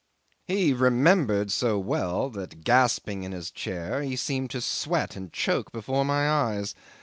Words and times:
'He 0.47 0.73
remembered 0.73 1.51
so 1.51 1.77
well 1.77 2.31
that, 2.31 2.63
gasping 2.63 3.21
in 3.21 3.29
the 3.33 3.43
chair, 3.43 4.01
he 4.01 4.15
seemed 4.15 4.49
to 4.49 4.59
sweat 4.59 5.15
and 5.15 5.31
choke 5.31 5.71
before 5.71 6.03
my 6.03 6.27
eyes. 6.27 6.73